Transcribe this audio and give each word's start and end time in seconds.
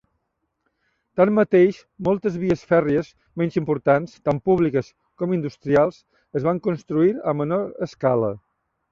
Tanmateix, 1.19 1.81
moltes 2.07 2.37
vies 2.43 2.63
fèrries 2.71 3.11
menys 3.41 3.57
importants, 3.61 4.15
tant 4.29 4.39
públiques 4.51 4.89
com 5.23 5.35
industrials, 5.37 5.99
es 6.41 6.47
van 6.49 6.63
construir 6.69 7.13
a 7.33 7.35
menor 7.43 7.69
escala. 7.89 8.31